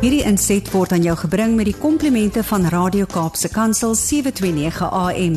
Hierdie 0.00 0.22
inset 0.24 0.64
word 0.72 0.94
aan 0.96 1.02
jou 1.04 1.12
gebring 1.26 1.58
met 1.58 1.66
die 1.68 1.76
komplimente 1.76 2.40
van 2.48 2.62
Radio 2.72 3.04
Kaapse 3.04 3.50
Kansel 3.52 3.92
729 3.92 4.86
AM. 4.96 5.34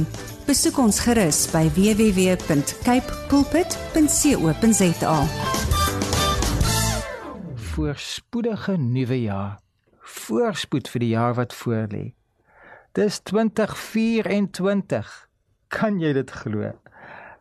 Besoek 0.48 0.78
ons 0.80 1.02
gerus 1.04 1.52
by 1.52 1.66
www.cape 1.76 3.18
pulpit.co.za. 3.28 5.18
Voorspoedige 7.73 8.78
nuwe 8.80 9.20
jaar. 9.26 9.60
Voorspoed 10.00 10.88
vir 10.95 11.04
die 11.04 11.11
jaar 11.11 11.36
wat 11.36 11.52
voorlê. 11.59 12.16
Dis 12.95 13.20
2024. 13.27 15.11
Kan 15.68 16.00
jy 16.00 16.16
dit 16.16 16.32
glo? 16.39 16.71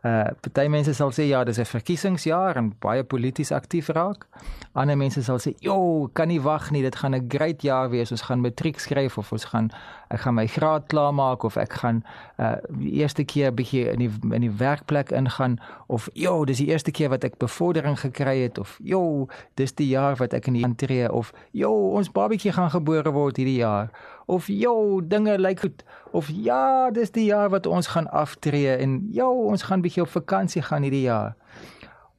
Uh 0.03 0.27
party 0.43 0.67
mense 0.67 0.91
sal 0.93 1.13
sê 1.15 1.29
ja, 1.29 1.45
dis 1.47 1.59
'n 1.59 1.65
verkiesingsjaar 1.65 2.57
en 2.59 2.73
baie 2.79 3.03
polities 3.03 3.51
aktief 3.51 3.87
raak. 3.87 4.27
Ander 4.73 4.97
mense 4.97 5.23
sal 5.23 5.39
sê, 5.39 5.55
"Jo, 5.59 6.09
kan 6.13 6.27
nie 6.27 6.41
wag 6.41 6.71
nie, 6.71 6.81
dit 6.81 6.95
gaan 6.95 7.15
'n 7.15 7.29
great 7.29 7.61
jaar 7.61 7.89
wees. 7.89 8.11
Ons 8.11 8.21
gaan 8.21 8.41
matriek 8.41 8.79
skryf 8.79 9.17
of 9.17 9.31
ons 9.31 9.45
gaan 9.45 9.71
ek 10.09 10.19
gaan 10.19 10.35
my 10.37 10.47
graad 10.47 10.87
klaar 10.87 11.13
maak 11.13 11.43
of 11.43 11.57
ek 11.57 11.73
gaan 11.73 12.03
uh 12.39 12.55
die 12.69 12.91
eerste 13.01 13.23
keer 13.23 13.53
bietjie 13.53 13.87
in 13.93 13.99
die 13.99 14.11
in 14.35 14.41
die 14.41 14.51
werkplek 14.57 15.11
ingaan 15.11 15.57
of 15.87 16.09
jo, 16.13 16.45
dis 16.45 16.57
die 16.57 16.67
eerste 16.67 16.91
keer 16.91 17.09
wat 17.09 17.23
ek 17.23 17.37
bevordering 17.37 17.97
gekry 17.99 18.43
het 18.43 18.57
of 18.57 18.77
jo, 18.83 19.27
dis 19.55 19.73
die 19.73 19.87
jaar 19.87 20.15
wat 20.15 20.33
ek 20.33 20.47
in 20.47 20.53
die 20.53 20.65
intree 20.65 21.09
of 21.09 21.33
jo, 21.51 21.71
ons 21.97 22.11
babatjie 22.11 22.51
gaan 22.51 22.69
gebore 22.69 23.11
word 23.11 23.37
hierdie 23.37 23.61
jaar 23.61 23.89
of 24.25 24.47
jo, 24.47 25.01
dinge 25.01 25.37
lyk 25.39 25.59
goed 25.59 25.83
of 26.11 26.29
ja, 26.29 26.91
dis 26.91 27.11
die 27.11 27.25
jaar 27.25 27.49
wat 27.49 27.65
ons 27.65 27.87
gaan 27.87 28.09
aftree 28.11 28.75
en 28.75 29.07
jo, 29.11 29.29
ons 29.49 29.63
gaan 29.63 29.81
bietjie 29.81 30.03
op 30.03 30.09
vakansie 30.13 30.61
gaan 30.61 30.81
hierdie 30.81 31.07
jaar. 31.07 31.35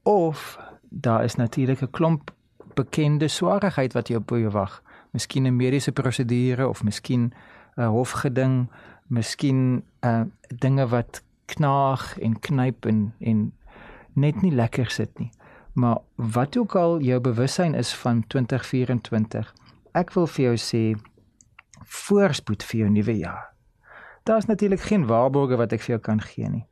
Of 0.02 0.58
daar 0.88 1.24
is 1.24 1.34
natuurlik 1.34 1.82
'n 1.82 1.90
klomp 1.90 2.30
bekende 2.74 3.28
swaarheid 3.28 3.92
wat 3.92 4.08
jou 4.08 4.20
op 4.20 4.30
jou 4.30 4.50
wag. 4.50 4.82
Miskien 5.10 5.46
'n 5.46 5.56
mediese 5.56 5.92
prosedure 5.92 6.68
of 6.68 6.82
miskien 6.82 7.32
'n 7.76 7.82
hofgeding, 7.82 8.68
miskien 9.06 9.84
uh, 10.00 10.22
dinge 10.48 10.86
wat 10.86 11.22
knaag 11.46 12.18
en 12.18 12.38
knyp 12.38 12.86
en 12.86 13.14
en 13.18 13.52
net 14.12 14.42
nie 14.42 14.54
lekker 14.54 14.90
sit 14.90 15.18
nie. 15.18 15.30
Maar 15.72 15.98
wat 16.14 16.56
ook 16.56 16.74
al 16.74 17.00
jou 17.00 17.20
bewussyn 17.20 17.74
is 17.74 17.94
van 17.94 18.24
2024, 18.26 19.54
ek 19.92 20.12
wil 20.14 20.26
vir 20.26 20.44
jou 20.44 20.56
sê 20.56 21.00
voorspoed 21.84 22.64
vir 22.64 22.80
jou 22.80 22.90
nuwe 22.90 23.16
jaar. 23.18 23.50
Daar's 24.24 24.46
natuurlik 24.46 24.80
geen 24.80 25.06
waarborge 25.06 25.56
wat 25.56 25.72
ek 25.72 25.82
vir 25.84 25.96
jou 25.96 26.00
kan 26.00 26.20
gee 26.20 26.48
nie. 26.48 26.66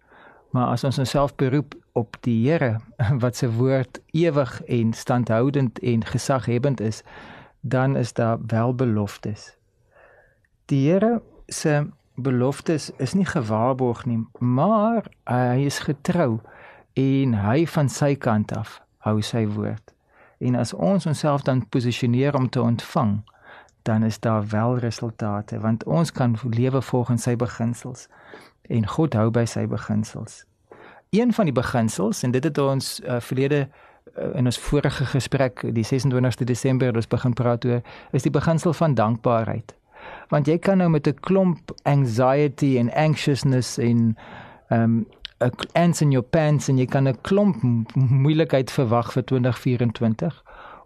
Maar 0.52 0.72
as 0.72 0.84
ons 0.84 0.98
onsself 0.98 1.34
beroep 1.34 1.74
op 1.92 2.16
die 2.20 2.48
Here 2.48 2.80
wat 3.24 3.36
se 3.36 3.52
woord 3.52 4.00
ewig 4.12 4.62
en 4.62 4.92
standhoudend 4.92 5.78
en 5.78 6.04
gesaghebend 6.04 6.80
is, 6.80 7.02
dan 7.60 7.96
is 7.96 8.12
daar 8.12 8.38
wel 8.46 8.74
beloftes. 8.74 9.56
Die 10.64 10.90
Here 10.90 11.22
se 11.46 11.86
beloftes 12.14 12.90
is 12.96 13.12
nie 13.12 13.26
gewaarborg 13.26 14.04
nie, 14.04 14.26
maar 14.38 15.08
hy 15.24 15.64
is 15.64 15.78
getrou 15.78 16.40
en 16.92 17.34
hy 17.34 17.66
van 17.66 17.88
sy 17.88 18.14
kant 18.16 18.52
af 18.56 18.80
hou 19.06 19.20
sy 19.24 19.46
woord. 19.48 19.94
En 20.42 20.56
as 20.58 20.72
ons 20.72 21.06
onsself 21.06 21.42
dan 21.42 21.68
posisioneer 21.68 22.34
om 22.34 22.48
te 22.48 22.62
ontvang, 22.62 23.22
dan 23.82 24.02
is 24.02 24.20
daar 24.20 24.48
wel 24.48 24.78
resultate 24.78 25.60
want 25.60 25.84
ons 25.84 26.12
kan 26.12 26.36
lewe 26.50 26.82
volgens 26.82 27.22
sy 27.22 27.36
beginsels 27.36 28.08
en 28.62 28.86
God 28.86 29.14
hou 29.14 29.30
by 29.30 29.44
sy 29.44 29.66
beginsels. 29.66 30.44
Een 31.10 31.32
van 31.32 31.44
die 31.44 31.54
beginsels 31.54 32.22
en 32.22 32.30
dit 32.30 32.44
het 32.44 32.58
ons 32.58 33.00
uh, 33.04 33.20
verlede 33.20 33.66
uh, 33.66 34.38
in 34.38 34.46
ons 34.46 34.58
vorige 34.58 35.04
gesprek 35.04 35.64
die 35.74 35.84
26de 35.84 36.44
Desember 36.44 36.94
ons 36.94 37.08
begin 37.08 37.34
praat 37.34 37.64
oor 37.64 37.82
is 38.12 38.22
die 38.22 38.32
beginsel 38.32 38.72
van 38.72 38.94
dankbaarheid. 38.94 39.74
Want 40.28 40.46
jy 40.46 40.58
kan 40.58 40.78
nou 40.78 40.90
met 40.90 41.06
'n 41.06 41.18
klomp 41.20 41.74
anxiety 41.82 42.78
en 42.78 42.92
anxiousness 42.94 43.78
en 43.78 44.16
um 44.70 45.06
ants 45.72 46.00
in 46.00 46.10
your 46.10 46.26
pants 46.26 46.68
en 46.68 46.78
jy 46.78 46.86
kan 46.86 47.08
'n 47.08 47.20
klomp 47.20 47.62
moeilikheid 47.94 48.70
verwag 48.70 49.12
vir 49.12 49.24
2024 49.24 50.41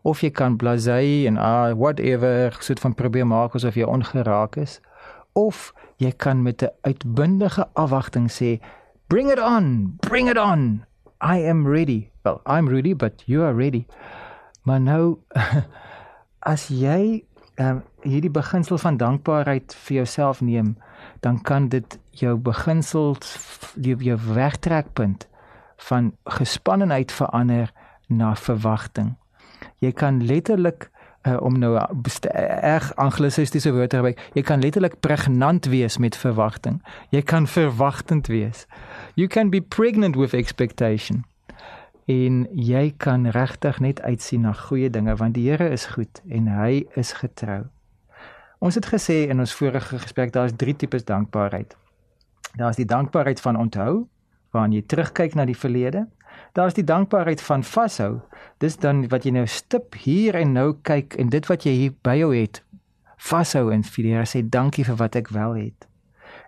of 0.07 0.23
jy 0.23 0.31
kan 0.31 0.55
blasé 0.55 1.27
en 1.27 1.39
ah 1.43 1.73
whatever 1.75 2.55
soort 2.63 2.81
van 2.81 2.95
probeer 2.95 3.27
maak 3.27 3.57
asof 3.59 3.75
jy 3.75 3.87
ongeraak 3.91 4.59
is 4.63 4.79
of 5.35 5.73
jy 5.99 6.13
kan 6.25 6.43
met 6.43 6.63
'n 6.63 6.71
uitbundige 6.87 7.67
afwagting 7.75 8.31
sê 8.31 8.61
bring 9.09 9.31
it 9.31 9.41
on 9.41 9.97
bring 10.01 10.29
it 10.29 10.39
on. 10.39 10.85
I 11.21 11.39
am 11.49 11.67
ready. 11.67 12.11
Well 12.23 12.41
i'm 12.47 12.69
ready 12.69 12.95
but 12.95 13.23
you 13.27 13.43
are 13.43 13.55
ready. 13.55 13.87
Maar 14.63 14.81
nou 14.81 15.19
as 16.53 16.69
jy 16.69 17.25
um, 17.59 17.83
hierdie 18.03 18.31
beginsel 18.31 18.79
van 18.79 18.97
dankbaarheid 18.97 19.75
vir 19.75 19.97
jouself 19.97 20.41
neem 20.41 20.77
dan 21.21 21.43
kan 21.43 21.69
dit 21.69 21.99
jou 22.11 22.37
beginsel 22.37 23.17
jou, 23.75 23.97
jou 23.99 24.19
wegtrekpunt 24.35 25.29
van 25.77 26.13
gespannenheid 26.25 27.13
verander 27.13 27.73
na 28.07 28.35
verwagting 28.35 29.17
jy 29.85 29.93
kan 29.93 30.23
letterlik 30.27 30.91
uh, 31.27 31.37
om 31.41 31.59
nou 31.59 31.75
erg 31.77 32.89
anglisistiese 32.97 33.73
woorde 33.75 33.89
te 33.93 34.01
gebruik, 34.01 34.21
jy 34.35 34.43
kan 34.47 34.61
letterlik 34.61 35.01
pregnant 35.01 35.67
wees 35.73 35.99
met 35.99 36.17
verwagting. 36.17 36.81
Jy 37.11 37.23
kan 37.23 37.47
verwagtend 37.47 38.31
wees. 38.33 38.67
You 39.15 39.29
can 39.29 39.51
be 39.51 39.61
pregnant 39.61 40.17
with 40.17 40.35
expectation. 40.35 41.25
En 42.07 42.45
jy 42.55 42.93
kan 43.03 43.27
regtig 43.35 43.81
net 43.83 44.01
uitsien 44.01 44.47
na 44.47 44.53
goeie 44.55 44.91
dinge 44.91 45.17
want 45.19 45.35
die 45.35 45.49
Here 45.49 45.69
is 45.75 45.89
goed 45.97 46.23
en 46.31 46.47
hy 46.47 46.85
is 46.95 47.17
getrou. 47.19 47.65
Ons 48.63 48.79
het 48.79 48.87
gesê 48.87 49.27
in 49.29 49.43
ons 49.43 49.55
vorige 49.55 49.99
gesprek 49.99 50.33
daar's 50.33 50.55
drie 50.57 50.77
tipes 50.77 51.05
dankbaarheid. 51.05 51.75
Daar's 52.57 52.79
die 52.79 52.87
dankbaarheid 52.89 53.41
van 53.41 53.59
onthou, 53.59 54.07
waarin 54.55 54.73
jy 54.73 54.85
terugkyk 54.89 55.35
na 55.35 55.45
die 55.45 55.59
verlede 55.59 56.07
daar's 56.57 56.75
die 56.75 56.85
dankbaarheid 56.85 57.43
van 57.43 57.65
vashou. 57.65 58.21
Dis 58.59 58.79
dan 58.81 59.05
wat 59.13 59.27
jy 59.27 59.35
nou 59.37 59.47
stip 59.47 59.97
hier 60.01 60.39
en 60.41 60.55
nou 60.57 60.71
kyk 60.89 61.19
en 61.21 61.29
dit 61.33 61.49
wat 61.51 61.67
jy 61.69 61.75
hier 61.77 61.97
by 62.07 62.17
jou 62.17 62.31
het, 62.33 62.63
vashou 63.21 63.69
en 63.73 63.85
vir 63.85 64.07
die 64.07 64.15
Here 64.15 64.29
sê 64.29 64.41
dankie 64.43 64.85
vir 64.89 64.97
wat 64.97 65.19
ek 65.21 65.29
wel 65.37 65.59
het. 65.61 65.89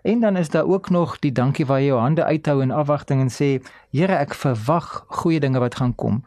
En 0.03 0.23
dan 0.23 0.37
is 0.37 0.49
daar 0.49 0.65
ook 0.65 0.89
nog 0.89 1.19
die 1.19 1.31
dankie 1.31 1.65
waar 1.65 1.81
jy 1.81 1.91
jou 1.91 1.99
hande 1.99 2.23
uithou 2.25 2.61
in 2.63 2.71
afwagting 2.71 3.21
en 3.21 3.29
sê 3.29 3.59
Here, 3.91 4.15
ek 4.15 4.33
verwag 4.33 5.05
goeie 5.21 5.39
dinge 5.39 5.61
wat 5.61 5.77
gaan 5.77 5.93
kom. 5.95 6.23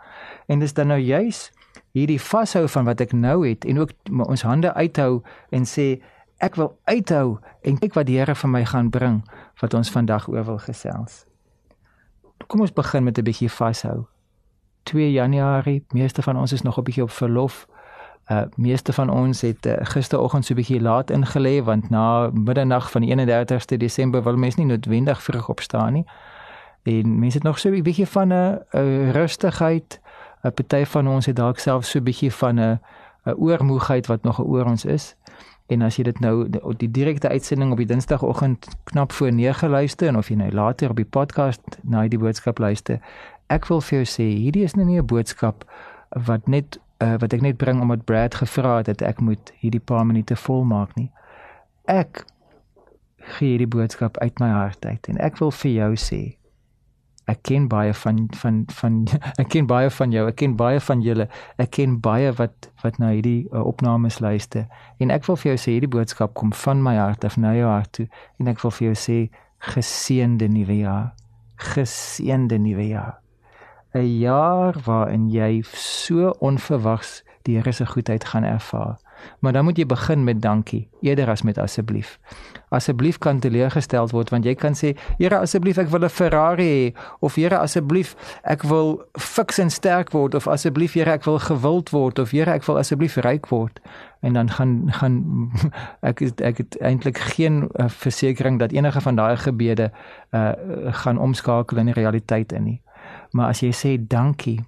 En 0.46 0.62
dis 0.62 0.74
dan 0.74 0.92
nou 0.92 1.00
juis 1.00 1.50
hierdie 1.92 2.20
vashou 2.20 2.68
van 2.68 2.86
wat 2.86 3.00
ek 3.00 3.12
nou 3.12 3.42
het 3.48 3.64
en 3.64 3.82
ook 3.82 3.92
ons 4.28 4.46
hande 4.46 4.72
uithou 4.74 5.22
en 5.50 5.66
sê 5.66 5.98
ek 6.38 6.56
wil 6.60 6.76
uithou 6.84 7.40
en 7.62 7.82
kyk 7.82 7.98
wat 7.98 8.06
die 8.06 8.20
Here 8.20 8.34
vir 8.34 8.54
my 8.54 8.64
gaan 8.64 8.90
bring 8.90 9.22
wat 9.60 9.74
ons 9.74 9.90
vandag 9.90 10.30
oor 10.30 10.46
wil 10.46 10.62
gesels 10.62 11.24
kom 12.46 12.60
ons 12.60 12.72
begin 12.72 13.04
met 13.04 13.18
'n 13.18 13.22
bietjie 13.22 13.50
vashou. 13.50 14.06
2 14.82 15.12
Januarie, 15.12 15.84
meeste 15.88 16.22
van 16.22 16.36
ons 16.36 16.52
is 16.52 16.62
nog 16.62 16.78
'n 16.78 16.82
bietjie 16.82 17.02
op 17.02 17.10
verlof. 17.10 17.66
Uh 18.26 18.42
meeste 18.56 18.92
van 18.92 19.10
ons 19.10 19.40
het 19.40 19.66
uh, 19.66 19.72
gisteroggend 19.82 20.44
so 20.44 20.52
'n 20.52 20.56
bietjie 20.56 20.80
laat 20.80 21.10
ingelê 21.10 21.62
want 21.64 21.90
na 21.90 22.30
middernag 22.32 22.90
van 22.90 23.00
die 23.00 23.10
31ste 23.10 23.76
Desember 23.76 24.22
wil 24.22 24.36
mense 24.36 24.58
nie 24.58 24.66
noodwendig 24.66 25.22
vroeg 25.22 25.48
opstaan 25.48 25.92
nie. 25.92 26.06
En 26.82 27.18
mense 27.18 27.36
het 27.36 27.46
nog 27.46 27.58
so 27.58 27.68
'n 27.70 27.82
bietjie 27.82 28.06
van 28.06 28.32
'n 28.32 29.10
rustigheid. 29.10 30.00
'n 30.42 30.52
Party 30.52 30.84
van 30.84 31.08
ons 31.08 31.26
het 31.26 31.36
dalk 31.36 31.58
self 31.58 31.84
so 31.84 31.98
'n 31.98 32.02
bietjie 32.02 32.32
van 32.32 32.60
'n 32.60 32.80
'n 33.24 33.34
oormoegheid 33.38 34.06
wat 34.06 34.22
nog 34.22 34.40
oor 34.40 34.64
ons 34.64 34.84
is. 34.84 35.16
En 35.72 35.82
as 35.86 35.96
jy 35.96 36.04
dit 36.04 36.18
nou 36.20 36.34
die 36.80 36.90
direkte 36.90 37.30
uitsending 37.32 37.72
op 37.72 37.80
die 37.80 37.88
Dinsdagoggend 37.88 38.66
knap 38.90 39.12
voor 39.16 39.32
9 39.32 39.70
luister 39.72 40.08
en 40.10 40.18
of 40.20 40.28
jy 40.28 40.36
nou 40.36 40.50
later 40.52 40.92
op 40.92 41.00
die 41.00 41.08
podcast 41.08 41.78
na 41.82 42.04
die 42.08 42.20
boodskap 42.20 42.60
luister, 42.60 43.00
ek 43.52 43.68
wil 43.70 43.80
vir 43.80 44.02
jou 44.02 44.08
sê 44.08 44.26
hierdie 44.28 44.66
is 44.68 44.76
nou 44.76 44.84
nie 44.84 45.00
'n 45.00 45.06
boodskap 45.06 45.64
wat 46.28 46.48
net 46.48 46.78
uh, 47.02 47.16
wat 47.18 47.32
ek 47.32 47.40
net 47.40 47.56
bring 47.56 47.80
omdat 47.80 48.04
Brad 48.04 48.34
gevra 48.34 48.76
het 48.76 48.86
dat 48.86 49.02
ek 49.02 49.20
moet 49.20 49.52
hierdie 49.60 49.80
paar 49.80 50.06
minute 50.06 50.36
volmaak 50.36 50.94
nie. 50.96 51.10
Ek 51.84 52.24
gee 53.16 53.56
hierdie 53.56 53.70
boodskap 53.70 54.18
uit 54.18 54.38
my 54.40 54.48
hart 54.48 54.84
uit 54.84 55.08
en 55.08 55.18
ek 55.18 55.38
wil 55.38 55.50
vir 55.50 55.70
jou 55.70 55.92
sê 55.96 56.22
ek 57.30 57.42
ken 57.48 57.68
baie 57.70 57.94
van 57.94 58.26
van 58.40 58.64
van 58.80 59.06
ek 59.42 59.48
ken 59.54 59.66
baie 59.70 59.90
van 59.90 60.12
jou, 60.14 60.26
ek 60.28 60.36
ken 60.42 60.56
baie 60.58 60.80
van 60.80 61.02
julle. 61.04 61.28
Ek 61.62 61.70
ken 61.78 62.00
baie 62.02 62.32
wat 62.38 62.70
wat 62.82 62.98
na 62.98 63.12
hierdie 63.14 63.46
uh, 63.52 63.62
opnames 63.66 64.18
luister. 64.18 64.66
En 64.98 65.14
ek 65.14 65.26
wil 65.28 65.38
vir 65.38 65.52
jou 65.52 65.58
sê 65.64 65.76
hierdie 65.76 65.92
boodskap 65.92 66.34
kom 66.38 66.52
van 66.64 66.82
my 66.82 66.96
hart 66.98 67.24
af 67.24 67.38
na 67.38 67.54
jou 67.56 67.68
hart 67.70 67.92
toe 67.98 68.08
en 68.40 68.50
ek 68.52 68.62
wil 68.64 68.74
vir 68.78 68.90
jou 68.90 68.98
sê 69.06 69.18
geseënde 69.72 70.48
nuwe 70.50 70.82
jaar. 70.82 71.12
Geseënde 71.72 72.58
nuwe 72.58 72.88
jaar. 72.90 73.18
'n 73.94 74.08
Jaar 74.18 74.78
waarin 74.86 75.28
jy 75.30 75.62
so 75.76 76.32
onverwags 76.40 77.20
die 77.44 77.58
Here 77.58 77.72
se 77.72 77.86
goedheid 77.86 78.24
gaan 78.24 78.44
ervaar. 78.44 78.96
Maar 79.38 79.52
dan 79.52 79.64
moet 79.64 79.78
jy 79.78 79.86
begin 79.86 80.24
met 80.24 80.42
dankie 80.42 80.88
eerder 81.00 81.28
as 81.28 81.42
met 81.42 81.58
asseblief. 81.58 82.18
Asseblief 82.68 83.18
kan 83.18 83.40
teleurgestel 83.40 84.08
word 84.08 84.30
want 84.30 84.44
jy 84.44 84.54
kan 84.54 84.74
sê, 84.78 84.94
Here 85.18 85.38
asseblief 85.38 85.78
ek 85.78 85.88
wil 85.88 86.04
'n 86.04 86.08
Ferrari 86.08 86.68
hê 86.68 86.94
of 87.20 87.34
Here 87.34 87.58
asseblief 87.58 88.16
ek 88.42 88.62
wil 88.62 89.02
fiks 89.18 89.58
en 89.58 89.70
sterk 89.70 90.12
word 90.12 90.34
of 90.34 90.48
asseblief 90.48 90.94
Here 90.94 91.10
ek 91.10 91.24
wil 91.24 91.38
gewild 91.38 91.90
word 91.90 92.18
of 92.18 92.30
Here 92.30 92.50
ek 92.50 92.64
wil 92.64 92.78
asseblief 92.78 93.16
ryk 93.16 93.48
word 93.50 93.80
en 94.22 94.32
dan 94.32 94.50
gaan 94.50 94.92
gaan 94.92 95.50
ek 96.10 96.20
ek 96.40 96.58
het 96.58 96.80
eintlik 96.80 97.18
geen 97.18 97.68
uh, 97.74 97.88
versekering 97.88 98.58
dat 98.58 98.72
enige 98.72 99.00
van 99.00 99.14
daai 99.14 99.36
gebede 99.36 99.90
uh 100.30 100.52
gaan 100.92 101.18
omskakel 101.18 101.78
in 101.78 101.86
die 101.86 101.94
realiteit 101.94 102.52
in 102.52 102.64
nie. 102.64 102.80
Maar 103.30 103.48
as 103.48 103.60
jy 103.60 103.72
sê 103.72 103.96
dankie 103.98 104.60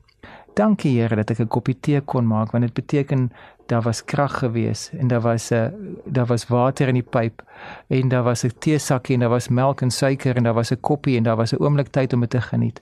Dankie 0.54 1.00
Here 1.00 1.16
dat 1.16 1.30
ek 1.30 1.40
'n 1.40 1.48
koppie 1.48 1.74
tee 1.80 2.00
kon 2.00 2.26
maak 2.26 2.52
want 2.52 2.64
dit 2.64 2.74
beteken 2.74 3.32
daar 3.66 3.82
was 3.82 4.04
krag 4.04 4.38
gewees 4.38 4.90
en 4.92 5.08
daar 5.08 5.20
was 5.20 5.50
'n 5.50 5.98
daar 6.04 6.26
was 6.26 6.46
water 6.46 6.88
in 6.88 6.94
die 6.94 7.08
pyp 7.16 7.42
en 7.88 8.08
daar 8.08 8.22
was 8.22 8.44
'n 8.44 8.52
teesakkie 8.58 9.14
en 9.14 9.20
daar 9.20 9.34
was 9.34 9.48
melk 9.48 9.80
en 9.80 9.90
suiker 9.90 10.36
en 10.36 10.42
daar 10.42 10.54
was 10.54 10.70
'n 10.70 10.80
koppie 10.80 11.16
en 11.16 11.22
daar 11.22 11.36
was 11.36 11.52
'n 11.52 11.62
oomblik 11.62 11.88
tyd 11.88 12.12
om 12.12 12.20
dit 12.20 12.30
te 12.30 12.40
geniet. 12.40 12.80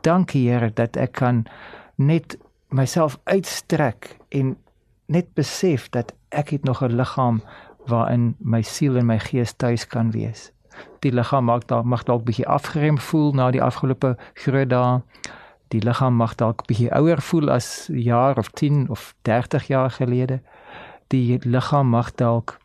Dankie 0.00 0.50
Here 0.50 0.70
dat 0.74 0.96
ek 0.96 1.12
kan 1.12 1.46
net 1.94 2.38
myself 2.68 3.18
uitstrek 3.24 4.16
en 4.28 4.56
net 5.06 5.34
besef 5.34 5.88
dat 5.88 6.12
ek 6.28 6.48
het 6.48 6.64
nog 6.64 6.82
'n 6.82 6.96
liggaam 6.96 7.42
waarin 7.86 8.36
my 8.38 8.62
siel 8.62 8.96
en 8.96 9.06
my 9.06 9.18
gees 9.18 9.52
tuis 9.52 9.86
kan 9.86 10.10
wees. 10.10 10.52
Die 10.98 11.12
liggaam 11.12 11.44
mag 11.44 11.64
dalk 11.64 11.84
mag 11.84 12.02
dalk 12.02 12.24
bietjie 12.24 12.46
afgerem 12.46 12.98
voel 12.98 13.32
na 13.32 13.50
die 13.50 13.62
afgelope 13.62 14.16
groot 14.34 14.68
dae 14.68 15.00
die 15.74 15.82
liggaam 15.82 16.14
mag 16.16 16.36
dalk 16.38 16.64
bietjie 16.68 16.90
ouer 16.94 17.20
voel 17.22 17.50
as 17.50 17.88
jaar 17.90 18.38
of 18.38 18.50
10 18.54 18.88
of 18.94 19.12
30 19.26 19.66
jaar 19.72 19.90
gelede. 19.90 20.40
Die 21.12 21.38
liggaam 21.42 21.90
mag 21.90 22.12
dalk 22.14 22.58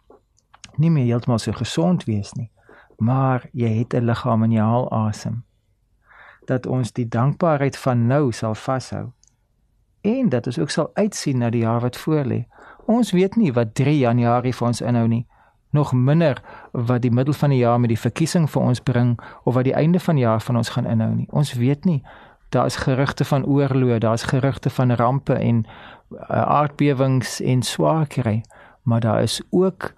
nie 0.78 0.92
meer 0.94 1.10
heeltemal 1.10 1.42
so 1.42 1.52
gesond 1.58 2.06
wees 2.08 2.34
nie, 2.38 2.50
maar 2.98 3.50
jy 3.52 3.72
het 3.80 3.94
'n 3.94 4.06
liggaam 4.06 4.44
en 4.44 4.52
jy 4.52 4.62
haal 4.62 4.92
asem. 4.92 5.44
Dat 6.46 6.66
ons 6.66 6.92
die 6.92 7.08
dankbaarheid 7.08 7.78
van 7.78 8.08
nou 8.08 8.32
sal 8.32 8.56
vashou 8.56 9.12
en 10.02 10.30
dat 10.30 10.46
ons 10.46 10.60
ook 10.60 10.70
sal 10.70 10.92
uitsien 10.94 11.38
na 11.38 11.50
die 11.50 11.62
jaar 11.62 11.82
wat 11.82 11.98
voorlê. 11.98 12.46
Ons 12.86 13.12
weet 13.12 13.36
nie 13.36 13.54
wat 13.54 13.76
3 13.76 13.98
Januarie 13.98 14.54
vir 14.54 14.68
ons 14.68 14.82
inhou 14.82 15.08
nie 15.08 15.28
nog 15.70 15.94
minder 15.94 16.42
wat 16.72 17.02
die 17.02 17.12
middel 17.12 17.34
van 17.34 17.50
die 17.50 17.58
jaar 17.58 17.80
met 17.80 17.90
die 17.90 18.00
verkiesing 18.00 18.50
vir 18.50 18.62
ons 18.62 18.82
bring 18.82 19.20
of 19.44 19.54
wat 19.54 19.64
die 19.64 19.74
einde 19.74 20.00
van 20.00 20.16
die 20.16 20.24
jaar 20.24 20.42
van 20.42 20.58
ons 20.58 20.70
gaan 20.70 20.86
inhou 20.86 21.14
nie. 21.16 21.28
Ons 21.30 21.54
weet 21.54 21.86
nie 21.86 22.04
daar 22.50 22.66
is 22.66 22.76
gerugte 22.76 23.26
van 23.26 23.46
oorlog, 23.46 23.98
daar 23.98 24.14
is 24.14 24.24
gerugte 24.24 24.70
van 24.70 24.92
rampe 24.92 25.34
en 25.34 25.66
uh, 26.12 26.20
aardbewings 26.30 27.42
en 27.42 27.62
swaar 27.62 28.08
kry, 28.08 28.44
maar 28.82 29.00
daar 29.00 29.22
is 29.22 29.42
ook 29.50 29.94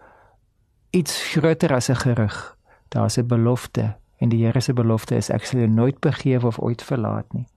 iets 0.90 1.32
groter 1.32 1.74
as 1.74 1.88
'n 1.90 1.96
gerug. 1.96 2.58
Daar's 2.88 3.18
'n 3.18 3.28
belofte 3.28 3.96
en 4.18 4.30
die 4.30 4.46
Here 4.46 4.60
se 4.60 4.74
belofte 4.74 5.16
is 5.16 5.30
ek 5.30 5.46
sal 5.46 5.60
jou 5.60 5.72
nooit 5.72 6.00
begewe 6.00 6.48
of 6.48 6.60
ooit 6.60 6.84
verlaat 6.84 7.34
nie. 7.34 7.48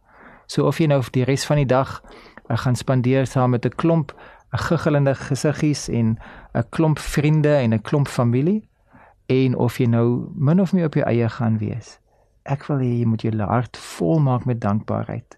So 0.47 0.67
of 0.67 0.79
jy 0.79 0.87
nou 0.87 1.03
vir 1.03 1.13
die 1.13 1.25
res 1.25 1.47
van 1.47 1.57
die 1.57 1.67
dag 1.67 2.03
uh, 2.49 2.57
gaan 2.57 2.77
spandeer 2.77 3.27
saam 3.27 3.51
met 3.51 3.65
'n 3.67 3.75
klomp 3.75 4.15
'n 4.53 4.59
giggelende 4.59 5.15
gesiggies 5.15 5.89
en 5.89 6.19
'n 6.55 6.65
klomp 6.69 6.99
vriende 6.99 7.55
en 7.55 7.75
'n 7.75 7.83
klomp 7.83 8.09
familie 8.09 8.69
en 9.27 9.57
of 9.57 9.79
jy 9.79 9.87
nou 9.87 10.29
min 10.35 10.61
of 10.61 10.73
meer 10.73 10.87
op 10.87 10.95
jou 10.95 11.07
eie 11.07 11.29
gaan 11.29 11.59
wees 11.59 11.99
ek 12.45 12.67
wil 12.69 12.83
hê 12.83 12.91
jy 13.01 13.09
moet 13.09 13.25
jou 13.25 13.33
hart 13.41 13.79
vol 13.97 14.21
maak 14.21 14.45
met 14.45 14.61
dankbaarheid. 14.61 15.37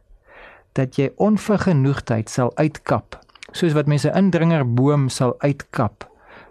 Dat 0.77 0.99
jy 0.99 1.11
onvergenoegdheid 1.23 2.31
sal 2.31 2.53
uitkap, 2.59 3.19
soos 3.53 3.77
wat 3.77 3.89
mense 3.89 4.11
indringerboom 4.11 5.09
sal 5.09 5.37
uitkap, 5.41 6.05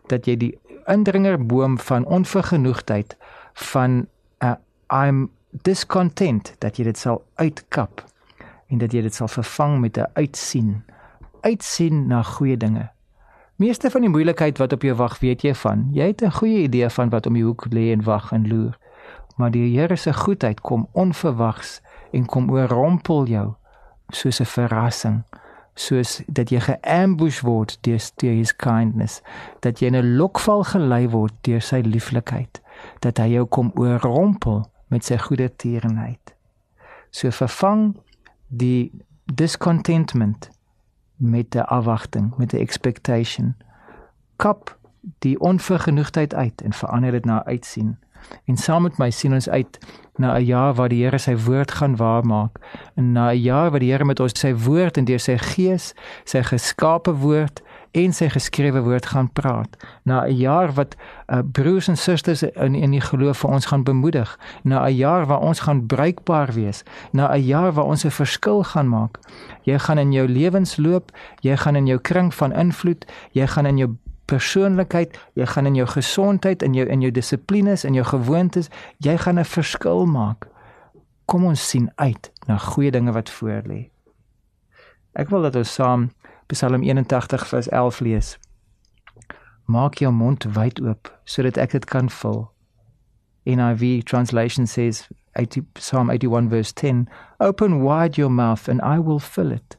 dat 0.10 0.28
jy 0.28 0.36
die 0.40 0.54
indringerboom 0.92 1.78
van 1.82 2.06
onvergenoegdheid 2.06 3.16
van 3.72 4.06
uh, 4.44 4.56
I'm 4.90 5.30
discontent 5.66 6.54
dat 6.60 6.78
jy 6.78 6.88
dit 6.90 6.98
sal 7.00 7.24
uitkap 7.36 8.04
en 8.72 8.82
dat 8.82 8.94
jy 8.94 9.06
dit 9.06 9.14
sal 9.14 9.30
vervang 9.30 9.80
met 9.80 9.98
'n 9.98 10.10
uitsien, 10.14 10.84
uitsien 11.42 12.08
na 12.08 12.24
goeie 12.24 12.58
dinge. 12.58 12.90
Meeste 13.56 13.92
van 13.92 14.02
die 14.02 14.10
moeilikheid 14.10 14.58
wat 14.58 14.74
op 14.74 14.82
jou 14.82 14.96
wag, 14.96 15.20
weet 15.20 15.42
jy 15.42 15.54
van. 15.54 15.88
Jy 15.92 16.08
het 16.08 16.22
'n 16.22 16.32
goeie 16.32 16.64
idee 16.64 16.90
van 16.90 17.10
wat 17.10 17.26
om 17.26 17.34
die 17.34 17.44
hoek 17.44 17.66
lê 17.70 17.92
en 17.92 18.04
wag 18.04 18.32
en 18.32 18.48
loer 18.48 18.78
maar 19.36 19.52
die 19.52 19.78
Here 19.80 19.96
se 19.96 20.14
goedheid 20.14 20.62
kom 20.62 20.88
onverwags 20.92 21.82
en 22.12 22.26
kom 22.26 22.52
oorrompel 22.52 23.26
jou 23.26 23.54
soos 24.10 24.40
'n 24.40 24.46
verrassing 24.46 25.24
soos 25.74 26.22
dat 26.28 26.50
jy 26.50 26.60
geambush 26.60 27.42
word 27.42 27.78
deur 27.82 28.00
his 28.20 28.56
kindness 28.56 29.22
dat 29.60 29.80
jy 29.80 29.88
in 29.88 29.96
'n 29.96 30.16
lokval 30.18 30.64
gelei 30.64 31.10
word 31.10 31.34
deur 31.42 31.62
sy 31.62 31.82
lieflikheid 31.82 32.62
dat 33.00 33.18
hy 33.18 33.28
jou 33.34 33.46
kom 33.46 33.72
oorrompel 33.76 34.66
met 34.88 35.06
sy 35.06 35.18
goeie 35.18 35.50
tierenheid. 35.56 36.36
So 37.12 37.32
vervang 37.32 37.96
die 38.48 38.92
discontentment 39.26 40.50
met 41.16 41.56
'n 41.56 41.60
afwagting 41.60 42.38
met 42.38 42.54
'n 42.54 42.58
expectation. 42.58 43.56
Kap 44.36 44.78
die 45.20 45.40
onvergenoegdheid 45.40 46.34
uit 46.34 46.62
en 46.62 46.74
verander 46.74 47.12
dit 47.12 47.26
na 47.26 47.46
uitsien 47.46 47.98
En 48.46 48.58
saam 48.58 48.84
met 48.84 48.98
my 48.98 49.10
sien 49.10 49.34
ons 49.34 49.50
uit 49.50 49.80
na 50.16 50.38
'n 50.38 50.46
jaar 50.46 50.74
waar 50.74 50.90
die 50.90 51.04
Here 51.04 51.18
sy 51.18 51.38
woord 51.38 51.72
gaan 51.72 51.96
waarmaak. 51.96 52.60
En 52.96 53.12
na 53.12 53.32
'n 53.32 53.42
jaar 53.42 53.70
waar 53.70 53.80
die 53.80 53.92
Here 53.92 54.06
met 54.06 54.20
ons 54.20 54.40
sy 54.40 54.56
woord 54.56 54.98
en 54.98 55.06
deur 55.06 55.20
sy 55.20 55.38
gees, 55.38 55.94
sy 56.24 56.44
geskape 56.44 57.14
woord 57.14 57.62
en 57.92 58.14
sy 58.14 58.30
geskrewe 58.30 58.82
woord 58.84 59.06
gaan 59.06 59.32
praat. 59.34 59.78
Na 60.04 60.26
'n 60.26 60.36
jaar 60.36 60.74
wat 60.74 60.96
uh, 61.28 61.40
broers 61.52 61.88
en 61.88 61.98
susters 61.98 62.44
in 62.44 62.76
in 62.76 62.92
die 62.92 63.02
geloof 63.02 63.38
vir 63.38 63.50
ons 63.50 63.66
gaan 63.66 63.84
bemoedig. 63.84 64.40
Na 64.64 64.86
'n 64.86 64.96
jaar 64.96 65.26
waar 65.26 65.40
ons 65.40 65.60
gaan 65.60 65.86
bruikbaar 65.86 66.54
wees. 66.54 66.84
Na 67.12 67.34
'n 67.34 67.42
jaar 67.42 67.72
waar 67.72 67.86
ons 67.86 68.06
'n 68.06 68.12
verskil 68.12 68.64
gaan 68.64 68.88
maak. 68.88 69.20
Jy 69.64 69.80
gaan 69.80 69.98
in 69.98 70.12
jou 70.12 70.28
lewensloop, 70.28 71.12
jy 71.40 71.58
gaan 71.58 71.76
in 71.76 71.86
jou 71.86 72.00
kring 72.00 72.34
van 72.34 72.52
invloed, 72.52 73.06
jy 73.32 73.48
gaan 73.48 73.66
in 73.66 73.78
jou 73.78 73.98
persoonlikheid, 74.26 75.18
jy 75.34 75.46
gaan 75.46 75.66
in 75.66 75.76
jou 75.76 75.88
gesondheid, 75.88 76.64
in 76.64 76.74
jou 76.74 76.88
in 76.90 77.02
jou 77.02 77.12
dissiplines, 77.12 77.84
in 77.84 77.94
jou 77.94 78.06
gewoontes, 78.06 78.70
jy 78.98 79.18
gaan 79.18 79.40
'n 79.40 79.46
verskil 79.46 80.06
maak. 80.06 80.48
Kom 81.26 81.46
ons 81.46 81.70
sien 81.70 81.92
uit 81.96 82.32
na 82.48 82.58
goeie 82.58 82.92
dinge 82.92 83.12
wat 83.12 83.30
voor 83.30 83.62
lê. 83.66 83.90
Ek 85.14 85.30
wil 85.30 85.42
dat 85.42 85.56
ons 85.56 85.74
saam 85.74 86.12
Psalm 86.48 86.84
81 86.84 87.48
vers 87.48 87.70
11 87.70 88.00
lees. 88.00 88.38
Maak 89.66 89.94
jou 89.94 90.12
mond 90.14 90.44
wyd 90.44 90.82
oop 90.82 91.10
sodat 91.24 91.58
ek 91.58 91.72
dit 91.72 91.86
kan 91.86 92.10
vul. 92.10 92.52
NIV 93.46 94.04
translation 94.04 94.68
says 94.68 95.08
80 95.34 95.66
Psalm 95.74 96.10
81 96.10 96.50
verse 96.50 96.74
10 96.74 97.08
Open 97.40 97.82
wide 97.82 98.18
your 98.18 98.32
mouth 98.32 98.68
and 98.68 98.82
I 98.82 99.00
will 99.00 99.20
fill 99.20 99.52
it. 99.52 99.78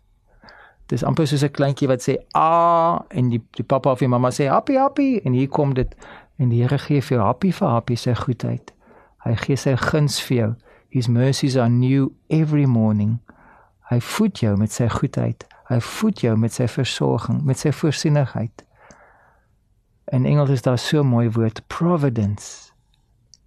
Dis 0.87 1.05
amper 1.05 1.27
soos 1.27 1.43
'n 1.43 1.51
kleintjie 1.51 1.89
wat 1.89 2.03
sê 2.03 2.15
a 2.35 3.05
en 3.09 3.29
die 3.29 3.43
die 3.59 3.65
pappa 3.65 3.91
of 3.91 3.99
die 3.99 4.09
mamma 4.09 4.31
sê 4.31 4.47
happy 4.49 4.77
happy 4.77 5.21
en 5.25 5.33
hier 5.33 5.49
kom 5.49 5.75
dit 5.75 5.95
en 6.39 6.49
die 6.49 6.63
Here 6.63 6.79
gee 6.79 7.01
vir 7.01 7.19
jou 7.19 7.27
happy 7.27 7.53
vir 7.53 7.69
happy 7.69 7.97
sy 7.97 8.15
goedheid. 8.15 8.73
Hy 9.25 9.35
gee 9.35 9.57
sy 9.57 9.77
guns 9.77 10.21
vir 10.23 10.37
jou. 10.37 10.55
His 10.89 11.09
mercies 11.09 11.57
are 11.57 11.69
new 11.69 12.13
every 12.31 12.67
morning. 12.67 13.19
Hy 13.91 14.01
voed 14.01 14.39
jou 14.39 14.57
met 14.57 14.73
sy 14.73 14.89
goedheid. 14.89 15.47
Hy 15.69 15.81
voed 15.81 16.21
jou 16.21 16.37
met 16.37 16.53
sy 16.53 16.69
versorging, 16.69 17.43
met 17.45 17.59
sy 17.59 17.73
voorsienigheid. 17.73 18.63
In 20.15 20.27
Engels 20.27 20.51
is 20.51 20.63
daar 20.63 20.79
so 20.79 21.01
'n 21.01 21.07
mooi 21.07 21.31
woord 21.31 21.67
providence. 21.67 22.73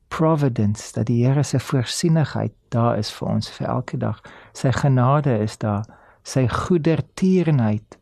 Providence 0.07 0.93
dat 0.93 1.05
die 1.05 1.25
Here 1.25 1.43
se 1.43 1.59
voorsienigheid 1.59 2.51
daar 2.69 2.97
is 2.97 3.11
vir 3.11 3.27
ons 3.27 3.49
vir 3.49 3.67
elke 3.67 3.97
dag. 3.97 4.21
Sy 4.53 4.71
genade 4.71 5.39
is 5.39 5.57
daar 5.57 5.85
sy 6.23 6.47
goedertierenheid, 6.47 7.97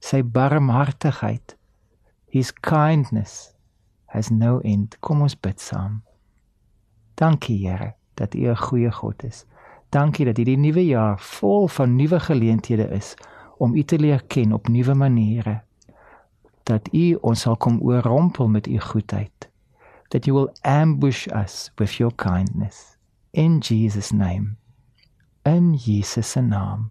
sy 0.00 0.22
barmhartigheid. 0.22 1.56
His 2.30 2.52
kindness 2.52 3.54
has 4.06 4.30
no 4.30 4.60
end. 4.64 4.96
Kom 5.00 5.22
ons 5.22 5.36
bid 5.36 5.60
saam. 5.60 6.02
Dankie 7.16 7.58
Here 7.64 7.94
dat 8.16 8.34
U 8.34 8.48
'n 8.48 8.56
goeie 8.56 8.92
God 8.92 9.24
is. 9.24 9.44
Dankie 9.90 10.24
dat 10.24 10.36
hierdie 10.36 10.58
nuwe 10.58 10.84
jaar 10.86 11.20
vol 11.20 11.68
van 11.68 11.96
nuwe 11.96 12.20
geleenthede 12.20 12.88
is 12.90 13.14
om 13.58 13.74
U 13.74 13.82
te 13.82 13.98
leer 13.98 14.22
ken 14.26 14.52
op 14.52 14.68
nuwe 14.68 14.94
maniere. 14.94 15.62
Dat 16.62 16.88
U 16.92 17.14
ons 17.14 17.40
sal 17.40 17.56
kom 17.56 17.80
oorrompel 17.80 18.48
met 18.48 18.66
U 18.66 18.80
goedheid. 18.80 19.50
That 20.08 20.24
you 20.24 20.36
will 20.36 20.52
ambush 20.62 21.26
us 21.26 21.70
with 21.76 21.96
your 21.96 22.14
kindness. 22.14 22.96
In 23.30 23.58
Jesus 23.58 24.10
name. 24.10 24.56
In 25.42 25.74
Jesus 25.74 26.30
se 26.30 26.40
naam. 26.40 26.90